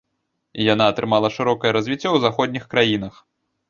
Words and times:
Яна 0.73 0.87
атрымала 0.93 1.31
шырокае 1.37 1.71
развіццё 1.79 2.03
ў 2.13 2.17
заходніх 2.27 2.63
краінах. 2.77 3.27